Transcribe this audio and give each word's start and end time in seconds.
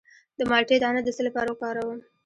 د 0.37 0.39
مالټې 0.49 0.77
دانه 0.83 1.01
د 1.03 1.09
څه 1.15 1.21
لپاره 1.27 1.49
وکاروم؟ 1.49 1.99